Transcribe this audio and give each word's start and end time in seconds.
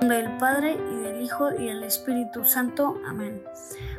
Padre, 0.00 0.78
y 0.90 1.02
del 1.02 1.20
Hijo, 1.20 1.52
y 1.52 1.66
del 1.66 1.82
Espíritu 1.84 2.44
Santo. 2.46 2.98
Amén. 3.06 3.42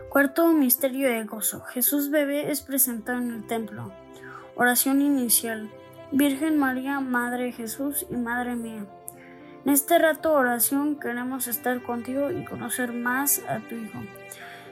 Cuarto 0.09 0.47
misterio 0.47 1.07
de 1.07 1.23
gozo. 1.25 1.61
Jesús 1.61 2.09
bebé 2.09 2.51
es 2.51 2.61
presentado 2.61 3.19
en 3.19 3.31
el 3.31 3.45
templo. 3.45 3.91
Oración 4.55 5.01
inicial. 5.01 5.69
Virgen 6.11 6.57
María, 6.57 6.99
Madre 6.99 7.45
de 7.45 7.51
Jesús 7.51 8.07
y 8.09 8.15
Madre 8.15 8.55
mía. 8.55 8.85
En 9.63 9.71
este 9.71 9.99
rato 9.99 10.33
oración 10.33 10.99
queremos 10.99 11.47
estar 11.47 11.83
contigo 11.83 12.31
y 12.31 12.45
conocer 12.45 12.93
más 12.93 13.43
a 13.47 13.59
tu 13.59 13.75
Hijo, 13.75 13.99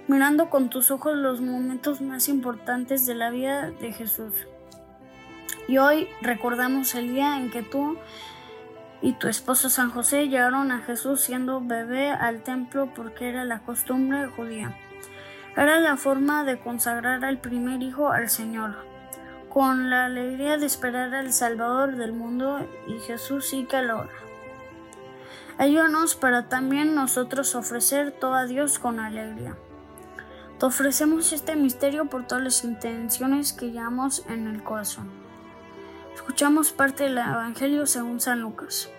mirando 0.07 0.49
con 0.49 0.71
tus 0.71 0.89
ojos 0.89 1.15
los 1.15 1.41
momentos 1.41 2.01
más 2.01 2.27
importantes 2.27 3.05
de 3.05 3.13
la 3.13 3.29
vida 3.29 3.69
de 3.69 3.93
Jesús. 3.93 4.33
Y 5.67 5.77
hoy 5.77 6.07
recordamos 6.21 6.95
el 6.95 7.13
día 7.13 7.37
en 7.37 7.51
que 7.51 7.61
tú 7.61 7.97
y 9.01 9.13
tu 9.13 9.27
esposo 9.27 9.69
San 9.69 9.91
José 9.91 10.27
llevaron 10.27 10.71
a 10.71 10.79
Jesús 10.79 11.21
siendo 11.21 11.61
bebé 11.61 12.09
al 12.09 12.43
templo 12.43 12.91
porque 12.93 13.29
era 13.29 13.45
la 13.45 13.59
costumbre 13.59 14.27
judía. 14.27 14.75
Era 15.55 15.79
la 15.79 15.97
forma 15.97 16.43
de 16.43 16.59
consagrar 16.59 17.23
al 17.23 17.39
primer 17.39 17.81
hijo 17.81 18.11
al 18.11 18.29
Señor, 18.29 18.75
con 19.49 19.89
la 19.89 20.05
alegría 20.05 20.57
de 20.57 20.65
esperar 20.65 21.13
al 21.15 21.33
Salvador 21.33 21.95
del 21.95 22.13
mundo 22.13 22.67
y 22.87 22.99
Jesús 22.99 23.47
sí 23.47 23.65
que 23.65 23.81
lo 23.81 23.99
ora. 23.99 24.09
Ayúdanos 25.57 26.15
para 26.15 26.47
también 26.47 26.95
nosotros 26.95 27.55
ofrecer 27.55 28.11
todo 28.11 28.35
a 28.35 28.45
Dios 28.45 28.79
con 28.79 28.99
alegría. 28.99 29.57
Te 30.57 30.65
ofrecemos 30.65 31.33
este 31.33 31.55
misterio 31.55 32.05
por 32.05 32.27
todas 32.27 32.43
las 32.43 32.63
intenciones 32.63 33.53
que 33.53 33.71
llevamos 33.71 34.25
en 34.29 34.47
el 34.47 34.63
corazón. 34.63 35.28
Escuchamos 36.19 36.73
parte 36.73 37.05
del 37.05 37.17
Evangelio 37.17 37.87
según 37.87 38.19
San 38.19 38.41
Lucas. 38.41 38.89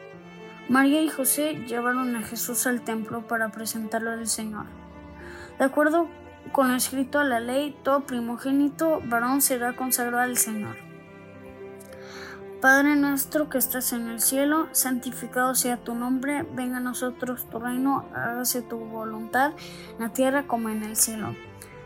María 0.70 1.02
y 1.02 1.10
José 1.10 1.52
llevaron 1.68 2.16
a 2.16 2.22
Jesús 2.22 2.66
al 2.66 2.80
templo 2.80 3.28
para 3.28 3.50
presentarlo 3.50 4.10
al 4.10 4.26
Señor. 4.26 4.64
De 5.58 5.66
acuerdo 5.66 6.08
con 6.50 6.68
lo 6.68 6.76
escrito 6.76 7.18
a 7.18 7.24
la 7.24 7.38
ley, 7.38 7.76
todo 7.84 8.06
primogénito 8.06 9.02
varón 9.04 9.42
será 9.42 9.76
consagrado 9.76 10.22
al 10.22 10.38
Señor. 10.38 10.76
Padre 12.62 12.96
nuestro 12.96 13.50
que 13.50 13.58
estás 13.58 13.92
en 13.92 14.08
el 14.08 14.22
cielo, 14.22 14.68
santificado 14.72 15.54
sea 15.54 15.76
tu 15.76 15.94
nombre, 15.94 16.46
venga 16.54 16.78
a 16.78 16.80
nosotros 16.80 17.46
tu 17.50 17.58
reino, 17.58 18.08
hágase 18.14 18.62
tu 18.62 18.78
voluntad, 18.78 19.52
en 19.98 20.06
la 20.06 20.12
tierra 20.14 20.46
como 20.46 20.70
en 20.70 20.84
el 20.84 20.96
cielo. 20.96 21.36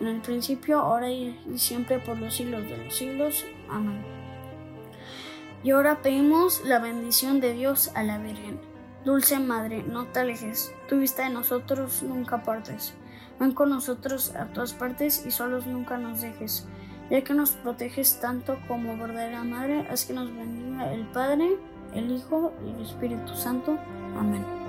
en 0.00 0.06
el 0.06 0.20
principio, 0.20 0.80
ahora 0.80 1.10
y 1.10 1.38
siempre 1.56 1.98
por 1.98 2.18
los 2.18 2.34
siglos 2.34 2.64
de 2.64 2.76
los 2.78 2.96
siglos. 2.96 3.44
Amén. 3.68 4.02
Y 5.62 5.72
ahora 5.72 6.00
pedimos 6.00 6.64
la 6.64 6.78
bendición 6.78 7.40
de 7.40 7.52
Dios 7.52 7.90
a 7.94 8.02
la 8.02 8.18
Virgen. 8.18 8.58
Dulce 9.04 9.38
Madre, 9.38 9.82
no 9.82 10.06
te 10.06 10.20
alejes, 10.20 10.74
tu 10.88 11.00
vista 11.00 11.24
de 11.24 11.30
nosotros 11.30 12.02
nunca 12.02 12.42
partes. 12.42 12.94
Ven 13.38 13.52
con 13.52 13.70
nosotros 13.70 14.34
a 14.34 14.46
todas 14.46 14.74
partes 14.74 15.24
y 15.26 15.30
solos 15.30 15.66
nunca 15.66 15.96
nos 15.96 16.20
dejes. 16.20 16.66
Ya 17.10 17.22
que 17.24 17.34
nos 17.34 17.52
proteges 17.52 18.20
tanto 18.20 18.58
como 18.68 18.96
verdadera 18.96 19.42
Madre, 19.42 19.86
haz 19.90 20.04
que 20.04 20.12
nos 20.12 20.34
bendiga 20.34 20.92
el 20.92 21.06
Padre, 21.08 21.56
el 21.94 22.10
Hijo 22.10 22.52
y 22.64 22.70
el 22.70 22.82
Espíritu 22.82 23.34
Santo. 23.34 23.78
Amén. 24.18 24.59